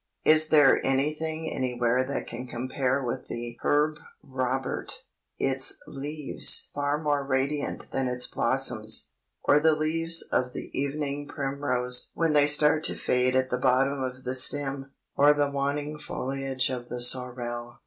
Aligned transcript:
Is 0.25 0.49
there 0.49 0.83
anything 0.83 1.47
anywhere 1.53 2.03
that 2.03 2.25
can 2.25 2.47
compare 2.47 3.03
with 3.03 3.27
the 3.27 3.55
Herb 3.61 3.97
Robert, 4.23 5.03
its 5.37 5.77
leaves 5.85 6.71
far 6.73 6.97
more 6.97 7.23
radiant 7.23 7.91
than 7.91 8.07
its 8.07 8.25
blossoms; 8.25 9.11
or 9.43 9.59
the 9.59 9.75
leaves 9.75 10.23
of 10.31 10.53
the 10.53 10.71
evening 10.75 11.27
primrose 11.27 12.09
when 12.15 12.33
they 12.33 12.47
start 12.47 12.83
to 12.85 12.95
fade 12.95 13.35
at 13.35 13.51
the 13.51 13.59
bottom 13.59 14.01
of 14.01 14.23
the 14.23 14.33
stem; 14.33 14.91
or 15.15 15.35
the 15.35 15.51
waning 15.51 15.99
foliage 15.99 16.71
of 16.71 16.89
the 16.89 16.99
sorrel? 16.99 17.77